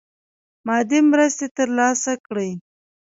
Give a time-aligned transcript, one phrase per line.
[0.67, 2.49] مادي مرستي تر لاسه کړي.